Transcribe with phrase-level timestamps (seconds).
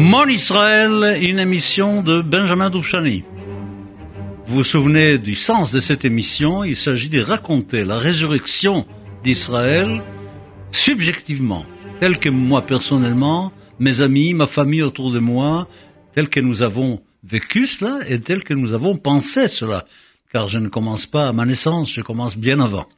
[0.00, 3.22] Mon Israël, une émission de Benjamin Douchani.
[4.46, 6.64] Vous vous souvenez du sens de cette émission?
[6.64, 8.86] Il s'agit de raconter la résurrection
[9.22, 10.02] d'Israël
[10.70, 11.66] subjectivement,
[11.98, 15.68] tel que moi personnellement, mes amis, ma famille autour de moi,
[16.14, 19.84] tel que nous avons vécu cela et tel que nous avons pensé cela.
[20.32, 22.88] Car je ne commence pas à ma naissance, je commence bien avant.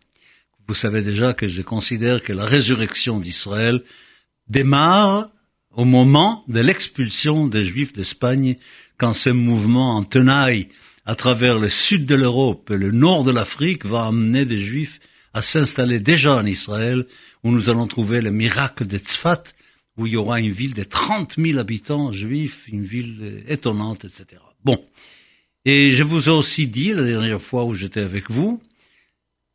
[0.68, 3.82] Vous savez déjà que je considère que la résurrection d'Israël
[4.48, 5.30] démarre
[5.74, 8.56] au moment de l'expulsion des Juifs d'Espagne,
[8.98, 10.68] quand ce mouvement en tenaille
[11.04, 15.00] à travers le sud de l'Europe et le nord de l'Afrique va amener des Juifs
[15.34, 17.06] à s'installer déjà en Israël,
[17.42, 19.44] où nous allons trouver le miracle de Tzfat,
[19.96, 24.40] où il y aura une ville de 30 000 habitants juifs, une ville étonnante, etc.
[24.64, 24.82] Bon.
[25.64, 28.60] Et je vous ai aussi dit, la dernière fois où j'étais avec vous,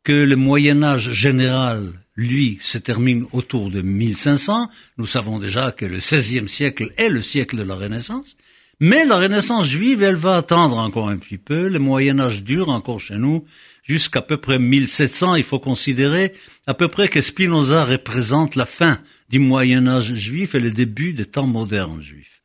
[0.04, 4.68] que le Moyen Âge général, lui, se termine autour de 1500.
[4.98, 8.36] Nous savons déjà que le XVIe siècle est le siècle de la Renaissance.
[8.80, 11.68] Mais la Renaissance juive, elle va attendre encore un petit peu.
[11.68, 13.44] Le Moyen Âge dure encore chez nous
[13.84, 15.36] jusqu'à peu près 1700.
[15.36, 16.32] Il faut considérer
[16.66, 18.98] à peu près que Spinoza représente la fin
[19.30, 22.37] du Moyen Âge juif et le début des temps modernes juifs.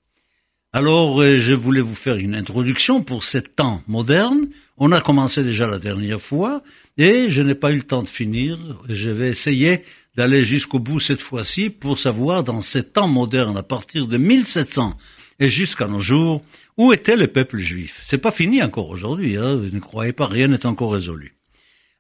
[0.75, 4.47] Alors, euh, je voulais vous faire une introduction pour ces temps modernes.
[4.77, 6.63] On a commencé déjà la dernière fois
[6.97, 8.57] et je n'ai pas eu le temps de finir.
[8.89, 9.83] Je vais essayer
[10.17, 14.97] d'aller jusqu'au bout cette fois-ci pour savoir dans ces temps modernes, à partir de 1700
[15.39, 16.43] et jusqu'à nos jours,
[16.75, 19.37] où était le peuple juif C'est pas fini encore aujourd'hui.
[19.37, 21.35] Hein ne croyez pas, rien n'est encore résolu.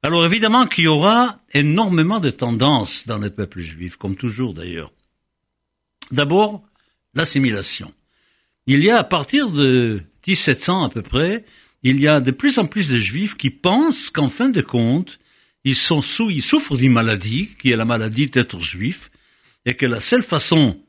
[0.01, 4.91] Alors évidemment qu'il y aura énormément de tendances dans le peuple juif, comme toujours d'ailleurs.
[6.11, 6.63] D'abord,
[7.13, 7.93] l'assimilation.
[8.67, 11.45] Il y a à partir de 1700 à peu près,
[11.83, 15.19] il y a de plus en plus de juifs qui pensent qu'en fin de compte,
[15.65, 19.09] ils sont ils souffrent d'une maladie, qui est la maladie d'être juif,
[19.65, 20.79] et que la seule façon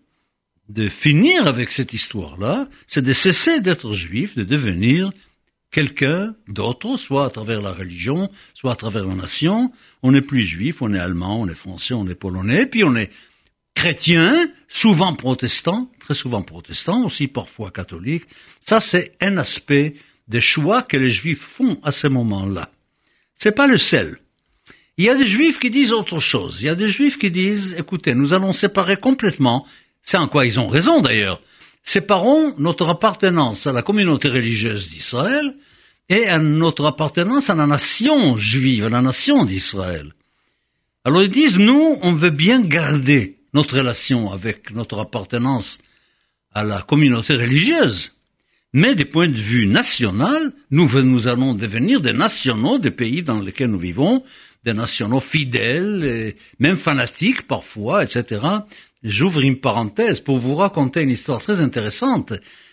[0.69, 5.11] de finir avec cette histoire-là, c'est de cesser d'être juif, de devenir
[5.71, 9.73] quelqu'un d'autre, soit à travers la religion, soit à travers la nation.
[10.03, 12.95] On n'est plus juif, on est allemand, on est français, on est polonais, puis on
[12.95, 13.11] est
[13.75, 18.25] chrétien, souvent protestant, très souvent protestant, aussi parfois catholique.
[18.61, 19.95] Ça, c'est un aspect
[20.29, 22.71] des choix que les juifs font à ce moment-là.
[23.37, 24.19] C'est pas le seul.
[24.97, 26.63] Il y a des juifs qui disent autre chose.
[26.63, 29.67] Il y a des juifs qui disent, écoutez, nous allons séparer complètement
[30.05, 31.41] c'est en quoi ils ont raison d'ailleurs.
[31.83, 35.55] Séparons notre appartenance à la communauté religieuse d'Israël
[36.11, 40.13] et à notre appartenance à la nation juive, à la nation d'Israël.
[41.05, 45.79] Alors ils disent, nous, on veut bien garder notre relation avec notre appartenance
[46.53, 48.13] à la communauté religieuse.
[48.73, 53.41] Mais du point de vue national, nous, nous allons devenir des nationaux des pays dans
[53.41, 54.25] lesquels nous vivons,
[54.65, 58.45] des nationaux fidèles, et même fanatiques parfois, etc.
[59.05, 62.33] J'ouvre une parenthèse pour vous raconter une histoire très intéressante.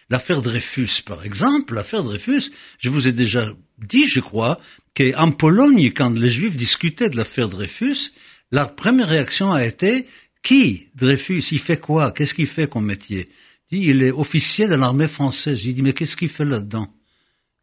[0.09, 4.59] L'affaire Dreyfus, par exemple, l'affaire Dreyfus, je vous ai déjà dit, je crois,
[4.95, 8.11] qu'en Pologne, quand les Juifs discutaient de l'affaire Dreyfus,
[8.51, 10.07] la première réaction a été
[10.43, 12.11] qui Dreyfus Il fait quoi?
[12.11, 13.29] Qu'est-ce qu'il fait comme métier?
[13.71, 15.65] Il est officier de l'armée française.
[15.65, 16.87] Il dit, mais qu'est-ce qu'il fait là-dedans?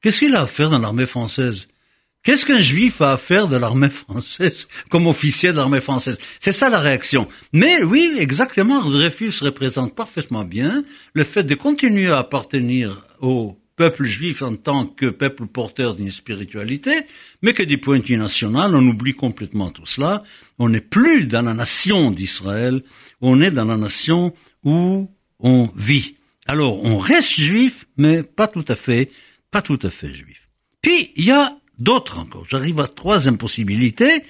[0.01, 1.69] Qu'est-ce qu'il a à faire dans l'armée française?
[2.23, 6.19] Qu'est-ce qu'un juif a à faire de l'armée française comme officier de l'armée française?
[6.41, 7.29] C'est ça la réaction.
[7.53, 10.85] Mais oui, exactement, Dreyfus représente parfaitement bien
[11.15, 16.11] le fait de continuer à appartenir au peuple juif en tant que peuple porteur d'une
[16.11, 17.03] spiritualité,
[17.43, 20.25] mais que du point de vue national, on oublie complètement tout cela.
[20.59, 22.83] On n'est plus dans la nation d'Israël,
[23.21, 25.11] on est dans la nation où
[25.41, 26.17] on vit.
[26.47, 29.11] Alors, on reste juif, mais pas tout à fait,
[29.51, 30.49] pas tout à fait juif.
[30.83, 32.47] Puis, il y a d'autres encore.
[32.49, 34.23] J'arrive à trois impossibilités.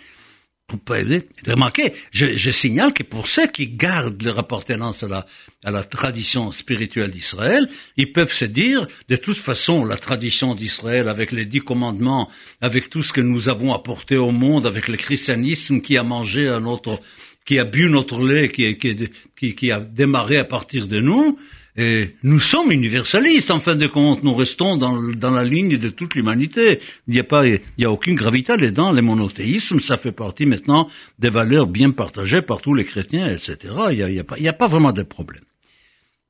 [1.46, 5.26] Remarquez, je, je, signale que pour ceux qui gardent leur appartenance à la,
[5.64, 11.08] à la tradition spirituelle d'Israël, ils peuvent se dire, de toute façon, la tradition d'Israël,
[11.08, 12.28] avec les dix commandements,
[12.60, 16.44] avec tout ce que nous avons apporté au monde, avec le christianisme qui a mangé
[16.60, 17.00] notre,
[17.46, 21.38] qui a bu notre lait, qui, qui, qui a démarré à partir de nous,
[21.80, 24.24] et nous sommes universalistes, en fin de compte.
[24.24, 26.80] Nous restons dans, dans la ligne de toute l'humanité.
[27.06, 28.90] Il n'y a pas, il n'y a aucune gravité là-dedans.
[28.90, 30.88] Les monothéismes, ça fait partie maintenant
[31.20, 33.58] des valeurs bien partagées par tous les chrétiens, etc.
[33.92, 35.44] Il n'y a, a, pas, a pas vraiment de problème.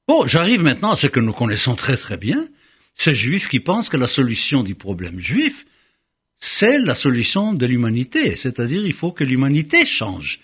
[0.06, 2.46] Bon, j'arrive maintenant à ce que nous connaissons très très bien.
[2.94, 5.64] Ces juifs qui pensent que la solution du problème juif,
[6.38, 8.36] c'est la solution de l'humanité.
[8.36, 10.40] C'est-à-dire, il faut que l'humanité change.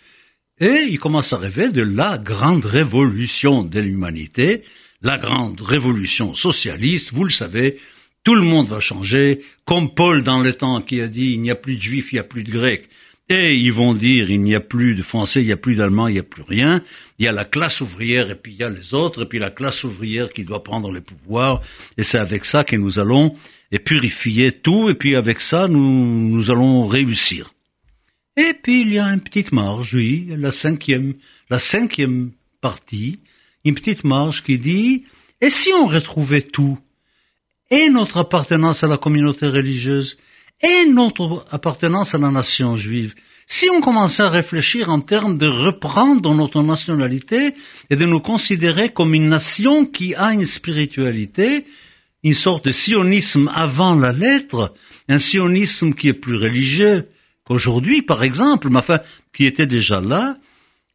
[0.61, 4.63] Et ils commencent à rêver de la grande révolution de l'humanité,
[5.05, 7.79] la grande révolution socialiste, vous le savez,
[8.25, 11.51] tout le monde va changer, comme Paul dans le temps qui a dit il n'y
[11.51, 12.89] a plus de juifs, il n'y a plus de grecs.
[13.29, 16.09] Et ils vont dire, il n'y a plus de français, il n'y a plus d'allemand,
[16.09, 16.83] il n'y a plus rien.
[17.19, 19.39] Il y a la classe ouvrière et puis il y a les autres, et puis
[19.39, 21.63] la classe ouvrière qui doit prendre les pouvoirs.
[21.97, 23.35] Et c'est avec ça que nous allons
[23.85, 27.53] purifier tout, et puis avec ça, nous, nous allons réussir.
[28.37, 31.15] Et puis il y a une petite marge, oui, la cinquième,
[31.51, 32.31] la cinquième
[32.61, 33.21] partie,
[33.65, 35.05] une petite marge qui dit,
[35.41, 36.79] et si on retrouvait tout,
[37.71, 40.19] et notre appartenance à la communauté religieuse,
[40.63, 43.15] et notre appartenance à la nation juive?
[43.47, 47.53] Si on commençait à réfléchir en termes de reprendre notre nationalité
[47.91, 51.67] et de nous considérer comme une nation qui a une spiritualité,
[52.23, 54.73] une sorte de sionisme avant la lettre,
[55.09, 57.07] un sionisme qui est plus religieux
[57.45, 59.01] qu'aujourd'hui, par exemple, mais enfin,
[59.35, 60.39] qui était déjà là.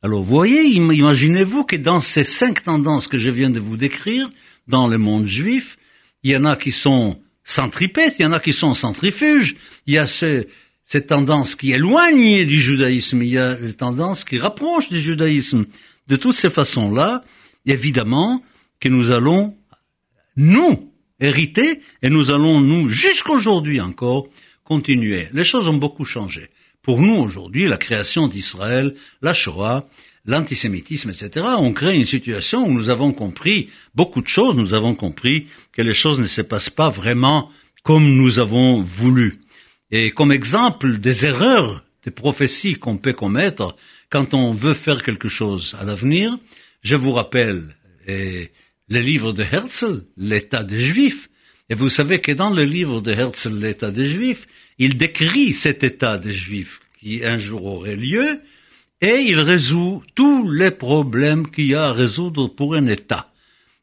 [0.02, 4.32] Alors, voyez, imaginez-vous que dans ces cinq tendances que je viens de vous décrire,
[4.68, 5.78] dans le monde juif,
[6.24, 9.56] il y en a qui sont centripètes, il y en a qui sont centrifuges,
[9.88, 10.48] il y a ces,
[10.86, 15.66] cette tendance qui éloigne du judaïsme, il y a les tendances qui rapprochent du judaïsme.
[16.08, 17.24] De toutes ces façons-là,
[17.66, 18.42] évidemment
[18.80, 19.58] que nous allons,
[20.38, 24.28] nous, hériter, et nous allons, nous, jusqu'aujourd'hui encore,
[24.64, 25.28] continuer.
[25.34, 26.50] Les choses ont beaucoup changé.
[26.82, 29.88] Pour nous, aujourd'hui, la création d'Israël, la Shoah,
[30.26, 34.96] l'antisémitisme, etc., ont créé une situation où nous avons compris beaucoup de choses, nous avons
[34.96, 37.50] compris que les choses ne se passent pas vraiment
[37.84, 39.40] comme nous avons voulu.
[39.92, 43.76] Et comme exemple des erreurs, des prophéties qu'on peut commettre
[44.10, 46.38] quand on veut faire quelque chose à l'avenir,
[46.82, 47.76] je vous rappelle
[48.08, 48.52] et,
[48.90, 51.30] le livre de Herzl, l'état des Juifs,
[51.70, 54.48] et vous savez que dans le livre de Herzl, l'état des Juifs,
[54.80, 58.40] il décrit cet état des Juifs qui un jour aurait lieu,
[59.02, 63.32] et il résout tous les problèmes qu'il y a à résoudre pour un État.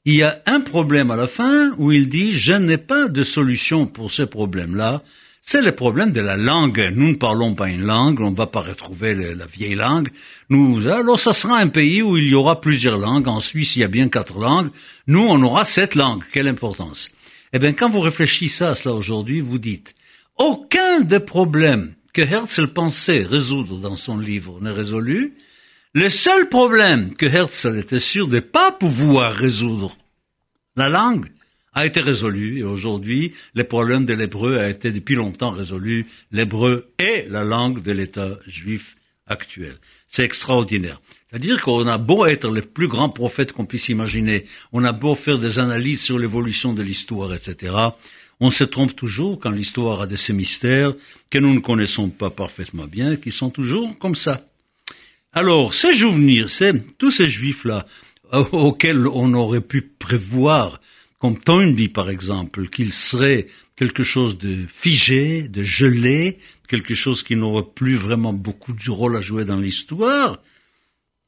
[0.05, 3.23] Il y a un problème à la fin où il dit je n'ai pas de
[3.23, 5.03] solution pour ce problème-là.
[5.41, 6.93] C'est le problème de la langue.
[6.95, 10.09] Nous ne parlons pas une langue, on ne va pas retrouver la vieille langue.
[10.49, 13.29] Nous, alors ça sera un pays où il y aura plusieurs langues.
[13.29, 14.71] En Suisse, il y a bien quatre langues.
[15.07, 16.25] Nous, on aura sept langues.
[16.33, 17.11] Quelle importance.
[17.53, 19.96] Eh bien, quand vous réfléchissez à cela aujourd'hui, vous dites,
[20.39, 25.35] aucun des problèmes que Herzl pensait résoudre dans son livre n'est résolu,
[25.93, 29.97] le seul problème que Herzl était sûr de pas pouvoir résoudre,
[30.77, 31.31] la langue,
[31.77, 36.07] a été résolu et aujourd'hui, le problème de l'hébreu a été depuis longtemps résolu.
[36.33, 38.97] L'hébreu est la langue de l'État juif
[39.27, 39.77] actuel.
[40.09, 41.03] C'est extraordinaire.
[41.27, 45.15] C'est-à-dire qu'on a beau être le plus grand prophète qu'on puisse imaginer, on a beau
[45.15, 47.75] faire des analyses sur l'évolution de l'histoire, etc.
[48.41, 50.93] On se trompe toujours quand l'histoire a de ces mystères
[51.31, 54.47] que nous ne connaissons pas parfaitement bien, qui sont toujours comme ça.
[55.33, 55.93] Alors, ces
[56.49, 57.87] c'est tous ces juifs-là
[58.33, 60.81] auxquels on aurait pu prévoir,
[61.19, 63.47] comme Toynbee par exemple, qu'ils seraient
[63.77, 66.39] quelque chose de figé, de gelé,
[66.69, 70.43] quelque chose qui n'aurait plus vraiment beaucoup de rôle à jouer dans l'histoire,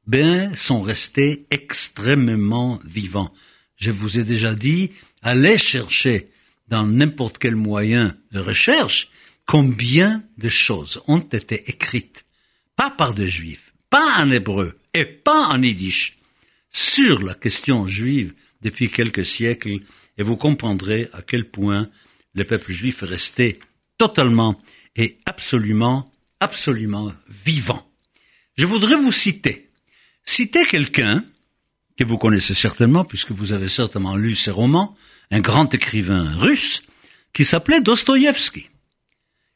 [0.07, 3.33] ben, sont restés extrêmement vivants.
[3.77, 4.91] Je vous ai déjà dit,
[5.23, 6.29] allez chercher
[6.69, 9.09] dans n'importe quel moyen de recherche,
[9.47, 12.26] combien de choses ont été écrites,
[12.76, 16.19] pas par des juifs, pas en hébreu et pas en yiddish,
[16.70, 19.81] sur la question juive depuis quelques siècles,
[20.19, 21.88] et vous comprendrez à quel point
[22.35, 23.59] le peuple juif est resté
[23.97, 24.61] totalement
[24.97, 27.88] et absolument, absolument vivant.
[28.57, 29.71] Je voudrais vous citer,
[30.25, 31.25] citer quelqu'un
[31.97, 34.97] que vous connaissez certainement, puisque vous avez certainement lu ses romans,
[35.30, 36.82] un grand écrivain russe
[37.32, 38.68] qui s'appelait Dostoïevski.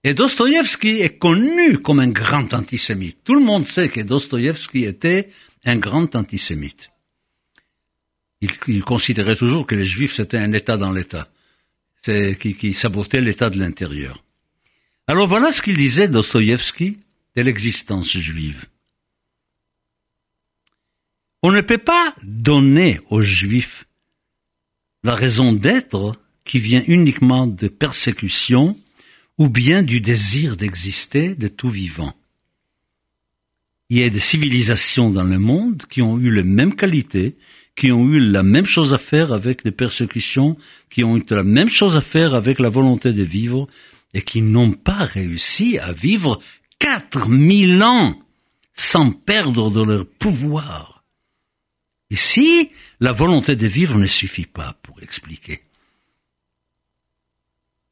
[0.04, 3.22] Et Dostoïevski est connu comme un grand antisémite.
[3.24, 5.28] Tout le monde sait que Dostoïevski était
[5.64, 6.90] un grand antisémite.
[8.40, 11.28] Il, considérait toujours que les Juifs c'était un État dans l'État,
[11.96, 14.24] c'est qui, qui sabotait l'État de l'intérieur.
[15.06, 16.98] Alors voilà ce qu'il disait Dostoïevski
[17.36, 18.66] de l'existence juive.
[21.42, 23.86] On ne peut pas donner aux Juifs
[25.04, 28.76] la raison d'être qui vient uniquement de persécution
[29.38, 32.14] ou bien du désir d'exister de tout vivant.
[33.90, 37.36] Il y a des civilisations dans le monde qui ont eu les mêmes qualités,
[37.74, 40.56] qui ont eu la même chose à faire avec des persécutions,
[40.90, 43.68] qui ont eu la même chose à faire avec la volonté de vivre,
[44.14, 46.38] et qui n'ont pas réussi à vivre
[46.78, 48.18] quatre mille ans
[48.74, 50.91] sans perdre de leur pouvoir.
[52.12, 55.62] Ici, la volonté de vivre ne suffit pas pour expliquer.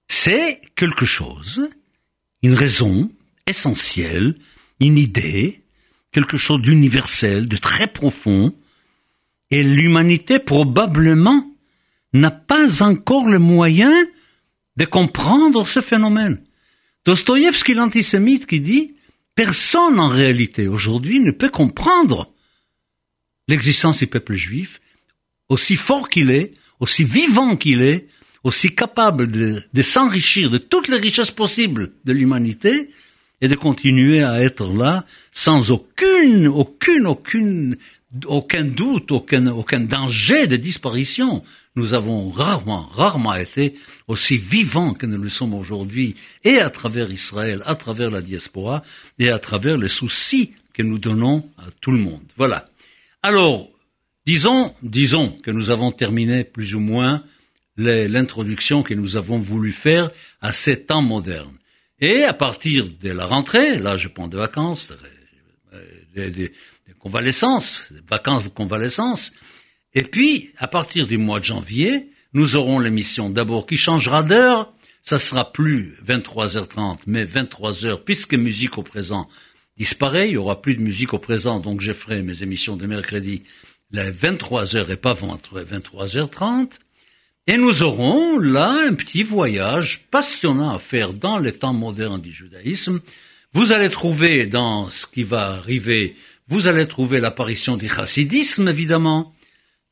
[0.09, 1.67] C'est quelque chose,
[2.43, 3.11] une raison
[3.47, 4.37] essentielle,
[4.79, 5.63] une idée,
[6.13, 8.55] quelque chose d'universel, de très profond,
[9.51, 11.51] et l'humanité probablement
[12.13, 14.05] n'a pas encore le moyen
[14.77, 16.43] de comprendre ce phénomène.
[17.07, 18.97] Dostoïevski, l'antisémite, qui dit
[19.35, 22.35] Personne en réalité aujourd'hui ne peut comprendre
[23.51, 24.81] l'existence du peuple juif,
[25.49, 28.07] aussi fort qu'il est, aussi vivant qu'il est,
[28.45, 32.89] aussi capable de, s'enrichir de toutes les richesses possibles de l'humanité
[33.43, 37.77] et de continuer à être là sans aucune, aucune, aucune,
[38.27, 41.43] aucun doute, aucun, aucun danger de disparition.
[41.77, 43.75] Nous avons rarement, rarement été
[44.09, 46.15] aussi vivants que nous le sommes aujourd'hui,
[46.45, 48.83] et à travers Israël, à travers la diaspora,
[49.19, 52.23] et à travers les soucis que nous donnons à tout le monde.
[52.37, 52.70] Voilà.
[53.23, 53.69] Alors,
[54.25, 57.23] disons, disons que nous avons terminé plus ou moins
[57.77, 60.11] l'introduction que nous avons voulu faire
[60.41, 61.57] à ces temps modernes.
[62.01, 64.93] Et à partir de la rentrée, là je prends des vacances,
[66.15, 66.53] des,
[66.99, 69.33] convalescences, des vacances de convalescence,
[69.93, 74.73] et puis à partir du mois de janvier, nous aurons l'émission d'abord qui changera d'heure,
[75.03, 79.29] ça sera plus 23h30, mais 23h, puisque musique au présent
[79.81, 82.87] disparaît, il y aura plus de musique au présent, donc je ferai mes émissions de
[82.87, 83.45] mercredi
[83.93, 86.73] les 23h et pas entre 23h30.
[87.47, 92.31] Et nous aurons là un petit voyage passionnant à faire dans les temps modernes du
[92.31, 93.01] judaïsme.
[93.55, 96.15] Vous allez trouver dans ce qui va arriver,
[96.49, 99.35] vous allez trouver l'apparition du chassidisme, évidemment,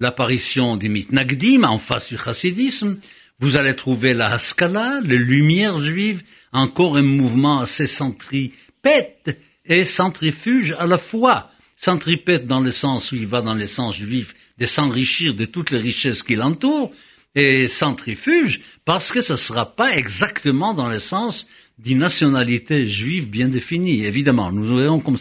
[0.00, 2.98] l'apparition des mitnagdim en face du chassidisme.
[3.40, 9.38] Vous allez trouver la Haskalah, les Lumières juives, encore un mouvement assez centripète
[9.68, 11.50] et centrifuge à la fois.
[11.76, 15.70] Centripète dans le sens où il va dans le sens juif de s'enrichir de toutes
[15.70, 16.92] les richesses qui l'entourent,
[17.34, 21.46] et centrifuge parce que ce ne sera pas exactement dans le sens
[21.78, 24.04] d'une nationalité juive bien définie.
[24.04, 25.18] Évidemment, nous verrons comme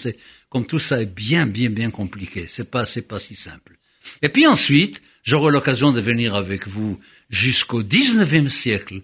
[0.49, 2.45] comme tout ça est bien, bien, bien compliqué.
[2.47, 3.77] C'est pas, c'est pas si simple.
[4.21, 6.97] Et puis ensuite, j'aurai l'occasion de venir avec vous
[7.29, 9.01] jusqu'au XIXe siècle.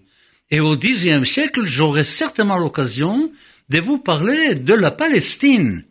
[0.50, 3.30] Et au Xe siècle, j'aurai certainement l'occasion
[3.68, 5.84] de vous parler de la Palestine.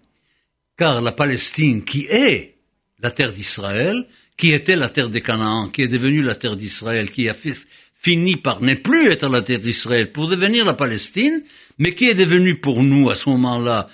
[0.77, 2.55] Car la Palestine, qui est
[2.99, 7.11] la terre d'Israël, qui était la terre des Canaan, qui est devenue la terre d'Israël,
[7.11, 7.35] qui a
[7.93, 11.43] fini par ne plus être la terre d'Israël pour devenir la Palestine,
[11.77, 13.87] mais qui est devenue pour nous à ce moment-là,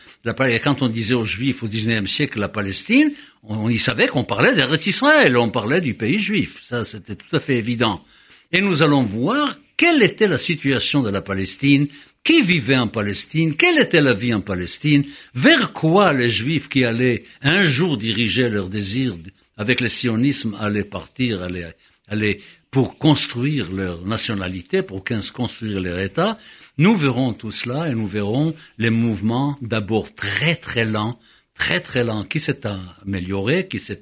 [0.63, 3.11] quand on disait aux Juifs au XIXe siècle la Palestine,
[3.43, 6.59] on, y savait qu'on parlait d'Eretz Israël, on parlait du pays juif.
[6.61, 8.03] Ça, c'était tout à fait évident.
[8.51, 11.87] Et nous allons voir quelle était la situation de la Palestine,
[12.23, 16.85] qui vivait en Palestine, quelle était la vie en Palestine, vers quoi les Juifs qui
[16.85, 19.15] allaient un jour diriger leur désir
[19.57, 21.75] avec le sionisme allaient partir, allaient,
[22.07, 22.39] allaient
[22.71, 26.37] pour construire leur nationalité, pour construire leur État,
[26.77, 31.19] nous verrons tout cela et nous verrons les mouvements d'abord très très lents
[31.59, 34.01] très très lent, qui s'est amélioré, qui s'est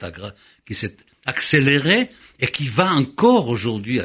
[1.26, 2.10] accéléré
[2.40, 4.00] et qui va encore aujourd'hui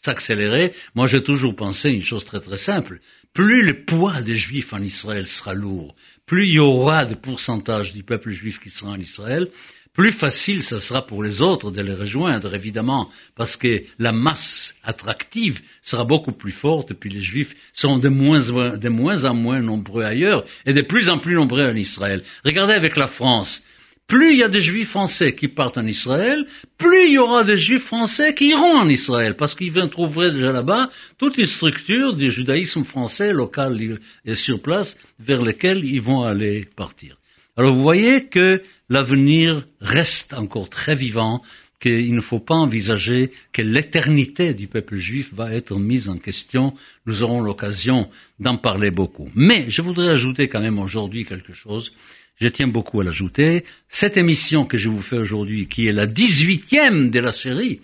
[0.00, 0.72] s'accélérer.
[0.94, 3.00] Moi, j'ai toujours pensé une chose très très simple.
[3.32, 5.94] Plus le poids des Juifs en Israël sera lourd,
[6.26, 9.48] plus il y aura de pourcentage du peuple juif qui sera en Israël,
[9.92, 14.74] plus facile ce sera pour les autres de les rejoindre, évidemment, parce que la masse
[14.84, 18.38] attractive sera beaucoup plus forte, et puis les Juifs seront de moins,
[18.76, 22.22] de moins en moins nombreux ailleurs, et de plus en plus nombreux en Israël.
[22.44, 23.64] Regardez avec la France.
[24.10, 26.44] Plus il y a de Juifs français qui partent en Israël,
[26.78, 30.32] plus il y aura de Juifs français qui iront en Israël, parce qu'ils vont trouver
[30.32, 36.00] déjà là-bas toute une structure du judaïsme français local et sur place vers lequel ils
[36.00, 37.18] vont aller partir.
[37.56, 41.40] Alors vous voyez que l'avenir reste encore très vivant,
[41.78, 46.74] qu'il ne faut pas envisager que l'éternité du peuple juif va être mise en question.
[47.06, 49.30] Nous aurons l'occasion d'en parler beaucoup.
[49.36, 51.92] Mais je voudrais ajouter quand même aujourd'hui quelque chose.
[52.40, 53.64] Je tiens beaucoup à l'ajouter.
[53.88, 57.80] Cette émission que je vous fais aujourd'hui, qui est la 18e de la série,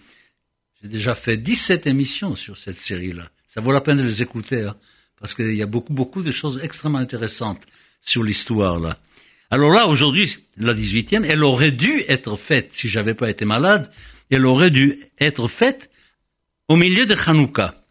[0.83, 3.31] j'ai déjà fait 17 émissions sur cette série-là.
[3.49, 4.77] Ça vaut la peine de les écouter, hein,
[5.21, 7.63] parce qu'il y a beaucoup, beaucoup de choses extrêmement intéressantes
[8.01, 8.99] sur l'histoire, là.
[9.51, 13.91] Alors là, aujourd'hui, la 18e, elle aurait dû être faite, si j'avais pas été malade,
[14.31, 15.91] elle aurait dû être faite
[16.69, 17.86] au milieu de Hanouka.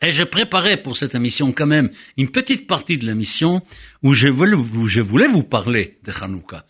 [0.00, 3.62] Et je préparais pour cette émission quand même une petite partie de l'émission
[4.02, 6.64] où je voulais, où je voulais vous parler de Hanouka.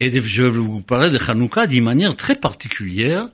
[0.00, 3.28] Et je voulais vous parler de Hanouka d'une manière très particulière,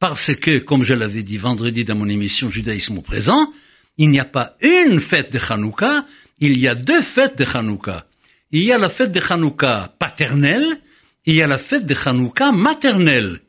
[0.00, 3.52] parce que, comme je l'avais dit vendredi dans mon émission Judaïsme au présent,
[3.98, 6.06] il n'y a pas une fête de Hanouka,
[6.40, 8.08] il y a deux fêtes de Hanouka
[8.50, 10.80] il y a la fête de Hanouka paternelle,
[11.26, 13.40] et il y a la fête de Hanouka maternelle.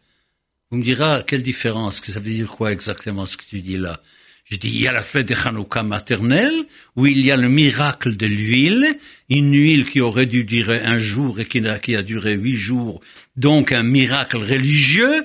[0.70, 3.78] Vous me direz, quelle différence, que ça veut dire quoi exactement ce que tu dis
[3.78, 4.02] là?
[4.50, 6.66] Je dis, il y a la fête de Hanouka maternelle,
[6.96, 8.98] où il y a le miracle de l'huile,
[9.30, 13.00] une huile qui aurait dû durer un jour et qui a, qui duré huit jours,
[13.38, 15.24] donc un miracle religieux,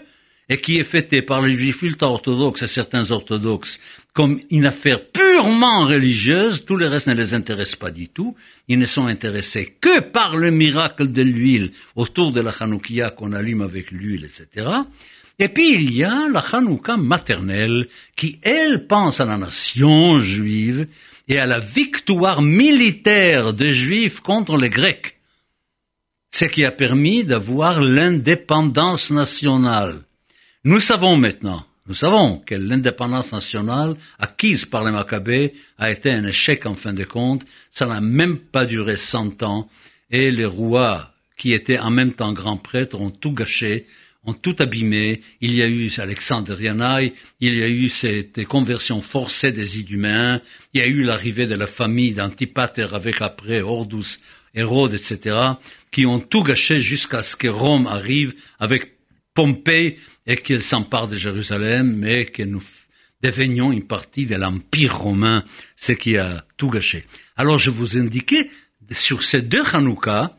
[0.50, 3.80] et qui est fêté par les juifs ultra-orthodoxes et certains orthodoxes
[4.12, 8.36] comme une affaire purement religieuse, tout le reste ne les intéresse pas du tout.
[8.68, 13.32] Ils ne sont intéressés que par le miracle de l'huile autour de la Hanoukia qu'on
[13.32, 14.68] allume avec l'huile, etc.
[15.38, 20.86] Et puis il y a la Hanouka maternelle qui, elle, pense à la nation juive
[21.28, 25.18] et à la victoire militaire des Juifs contre les Grecs.
[26.30, 30.02] Ce qui a permis d'avoir l'indépendance nationale.
[30.64, 36.24] Nous savons maintenant nous savons que l'indépendance nationale acquise par les Maccabées a été un
[36.24, 37.44] échec en fin de compte.
[37.68, 39.68] Ça n'a même pas duré cent ans
[40.10, 43.86] et les rois qui étaient en même temps grands prêtres ont tout gâché,
[44.26, 45.20] ont tout abîmé.
[45.40, 50.40] Il y a eu Alexandre Yanaï, il y a eu cette conversion forcée des Iduméens,
[50.72, 54.20] il y a eu l'arrivée de la famille d'Antipater avec après Ordus,
[54.54, 55.36] Hérode, etc.,
[55.90, 58.92] qui ont tout gâché jusqu'à ce que Rome arrive avec
[59.34, 62.62] Pompée et qu'elle s'empare de Jérusalem, mais que nous
[63.20, 65.44] devenions une partie de l'Empire romain,
[65.76, 67.04] ce qui a tout gâché.
[67.36, 68.48] Alors je vous indiquais
[68.92, 70.36] sur ces deux Hanouka,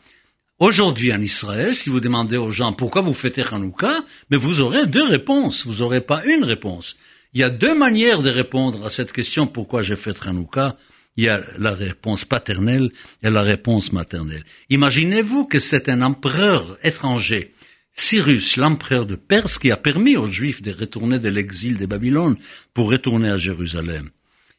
[0.59, 4.85] aujourd'hui en Israël, si vous demandez aux gens pourquoi vous fêtez Hanouka, mais vous aurez
[4.85, 6.97] deux réponses, vous n'aurez pas une réponse.
[7.33, 10.77] Il y a deux manières de répondre à cette question pourquoi je fête Hanouka.
[11.17, 12.91] Il y a la réponse paternelle
[13.24, 14.43] et la réponse maternelle.
[14.69, 17.53] Imaginez-vous que c'est un empereur étranger
[17.97, 22.35] Cyrus, l'empereur de Perse, qui a permis aux Juifs de retourner de l'exil de Babylone
[22.74, 24.09] pour retourner à Jérusalem.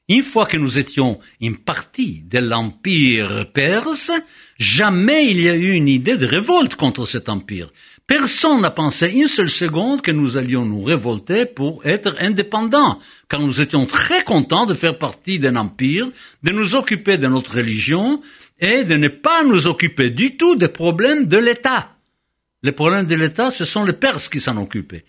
[0.09, 4.11] Une fois que nous étions une partie de l'empire perse,
[4.59, 7.73] jamais il y a eu une idée de révolte contre cet empire.
[8.07, 13.41] Personne n'a pensé une seule seconde que nous allions nous révolter pour être indépendants, car
[13.41, 16.09] nous étions très contents de faire partie d'un empire,
[16.45, 18.21] de nous occuper de notre religion
[18.61, 21.97] et de ne pas nous occuper du tout des problèmes de l'État.
[22.63, 25.05] Les problèmes de l'État, ce sont les Perses qui s'en occupaient.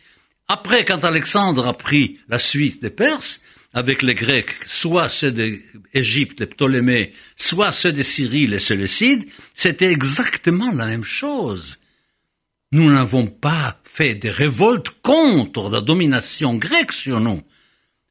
[0.47, 3.41] Après, quand Alexandre a pris la suite des Perses,
[3.77, 9.91] avec les Grecs, soit ceux d'Égypte, les Ptolémées, soit ceux de Syrie, les Séleucides, c'était
[9.91, 11.77] exactement la même chose.
[12.71, 17.43] Nous n'avons pas fait des révoltes contre la domination grecque sur nous.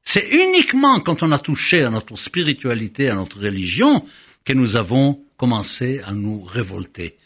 [0.04, 4.06] C'est uniquement quand on a touché à notre spiritualité, à notre religion,
[4.44, 7.16] que nous avons commencé à nous révolter.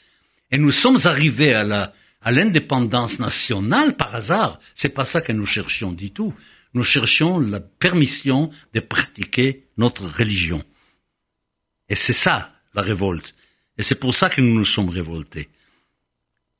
[0.50, 4.60] Et nous sommes arrivés à à l'indépendance nationale par hasard.
[4.74, 6.34] C'est pas ça que nous cherchions du tout.
[6.74, 10.62] Nous cherchions la permission de pratiquer notre religion.
[11.88, 13.34] Et c'est ça, la révolte.
[13.76, 15.48] Et c'est pour ça que nous nous sommes révoltés.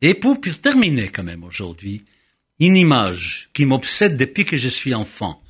[0.03, 2.05] Et pour, terminer quand même aujourd'hui,
[2.59, 5.43] une image qui m'obsède depuis que je suis enfant.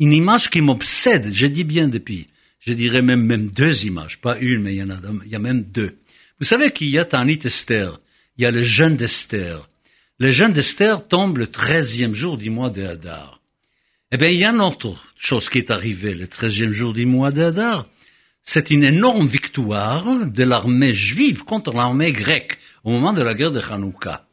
[0.00, 2.28] Une image qui m'obsède, je dis bien depuis.
[2.58, 5.34] Je dirais même, même deux images, pas une, mais il y en a, il y
[5.34, 5.96] a même deux.
[6.38, 8.00] Vous savez qu'il y a Tanit Esther,
[8.36, 9.68] il y a le jeûne d'Esther.
[10.18, 13.41] Le jeûne d'Esther tombe le treizième jour du mois de Hadar.
[14.14, 17.06] Eh bien, il y a une autre chose qui est arrivée le treizième jour du
[17.06, 17.86] mois de Hadar.
[18.42, 23.52] C'est une énorme victoire de l'armée juive contre l'armée grecque au moment de la guerre
[23.52, 24.26] de Hanouka.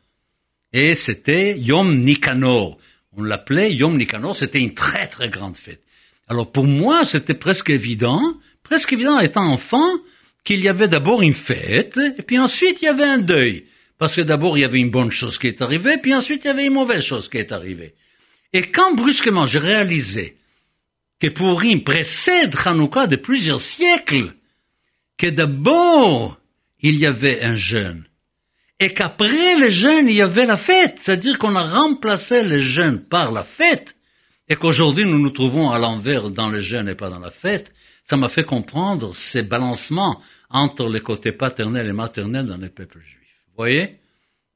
[0.74, 2.78] Et c'était Yom Nicanor.
[3.15, 5.82] On l'appelait Yom Nicanor, c'était une très très grande fête.
[6.28, 8.20] Alors pour moi, c'était presque évident,
[8.63, 9.88] presque évident étant enfant,
[10.44, 13.63] qu'il y avait d'abord une fête, et puis ensuite il y avait un deuil.
[13.98, 16.48] Parce que d'abord, il y avait une bonne chose qui est arrivée, puis ensuite, il
[16.48, 17.96] y avait une mauvaise chose qui est arrivée.
[18.54, 20.38] Et quand brusquement j'ai réalisé
[21.20, 24.34] que Purim précède Hanouka de plusieurs siècles,
[25.18, 26.40] que d'abord,
[26.80, 28.06] il y avait un jeûne,
[28.80, 33.00] et qu'après le jeûne, il y avait la fête, c'est-à-dire qu'on a remplacé le jeûne
[33.00, 33.98] par la fête,
[34.48, 37.74] et qu'aujourd'hui, nous nous trouvons à l'envers dans le jeûne et pas dans la fête,
[38.04, 43.02] ça m'a fait comprendre ces balancements entre les côtés paternels et maternels dans les peuples
[43.02, 43.20] juifs
[43.60, 44.00] voyez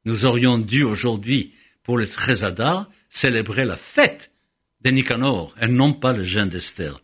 [0.05, 1.53] Nous aurions dû aujourd'hui,
[1.83, 4.31] pour le Trésada, célébrer la fête
[4.81, 7.01] de Nicanor et non pas le jeûne d'Esther.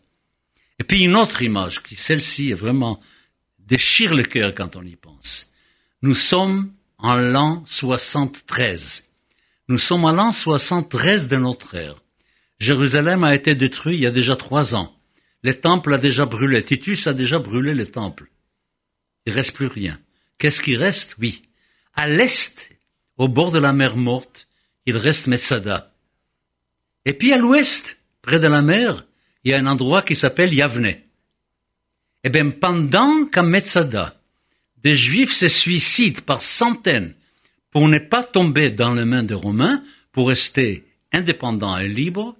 [0.78, 3.00] Et puis une autre image qui, celle-ci, est vraiment
[3.58, 5.52] déchire le cœur quand on y pense.
[6.02, 9.08] Nous sommes en l'an 73.
[9.68, 12.02] Nous sommes en l'an 73 de notre ère.
[12.58, 14.94] Jérusalem a été détruit il y a déjà trois ans.
[15.42, 16.64] Le temple a déjà brûlé.
[16.64, 18.30] Titus a déjà brûlé le temple.
[19.26, 19.98] Il reste plus rien.
[20.38, 21.16] Qu'est-ce qui reste?
[21.20, 21.42] Oui,
[21.94, 22.76] à l'est,
[23.16, 24.48] au bord de la mer Morte,
[24.86, 25.89] il reste Metsada.
[27.04, 29.06] Et puis à l'ouest, près de la mer,
[29.44, 30.94] il y a un endroit qui s'appelle Yavne.
[32.24, 34.20] Eh bien, pendant qu'à Metsada,
[34.82, 37.14] des Juifs se suicident par centaines
[37.70, 39.82] pour ne pas tomber dans les mains des Romains,
[40.12, 42.36] pour rester indépendants et libres,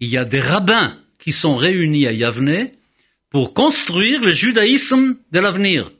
[0.00, 2.70] il y a des rabbins qui sont réunis à Yavne
[3.30, 5.90] pour construire le judaïsme de l'avenir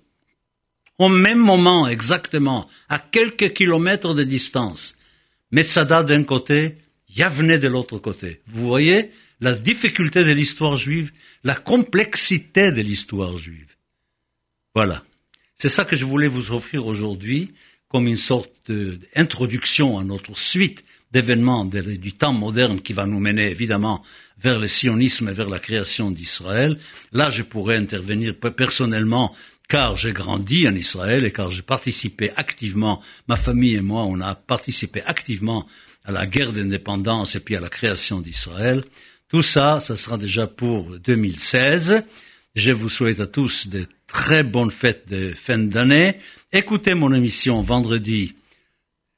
[0.98, 4.96] au même moment exactement, à quelques kilomètres de distance.
[5.50, 6.78] Messada d'un côté,
[7.16, 8.40] Yavne de l'autre côté.
[8.46, 11.12] Vous voyez la difficulté de l'histoire juive,
[11.44, 13.76] la complexité de l'histoire juive.
[14.74, 15.02] Voilà.
[15.54, 17.52] C'est ça que je voulais vous offrir aujourd'hui
[17.88, 23.48] comme une sorte d'introduction à notre suite d'événements du temps moderne qui va nous mener
[23.50, 24.02] évidemment
[24.38, 26.78] vers le sionisme et vers la création d'Israël.
[27.12, 29.34] Là, je pourrais intervenir personnellement
[29.68, 34.20] car j'ai grandi en Israël et car j'ai participé activement, ma famille et moi, on
[34.20, 35.66] a participé activement
[36.06, 38.82] à la guerre d'indépendance et puis à la création d'Israël.
[39.28, 42.04] Tout ça, ça sera déjà pour 2016.
[42.54, 46.16] Je vous souhaite à tous de très bonnes fêtes de fin d'année.
[46.52, 48.34] Écoutez mon émission vendredi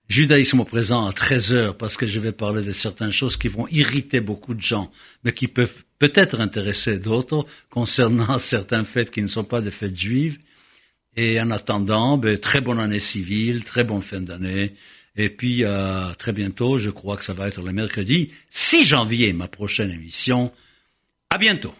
[0.08, 3.48] Judaïsme au présent à 13 heures parce que je vais parler de certaines choses qui
[3.48, 4.90] vont irriter beaucoup de gens,
[5.22, 9.98] mais qui peuvent peut-être intéresser d'autres concernant certaines fêtes qui ne sont pas des fêtes
[9.98, 10.38] juives.
[11.16, 14.74] Et en attendant, ben, très bonne année civile, très bonne fin d'année.
[15.18, 19.32] Et puis, euh, très bientôt, je crois que ça va être le mercredi 6 janvier,
[19.32, 20.52] ma prochaine émission.
[21.28, 21.74] À bientôt.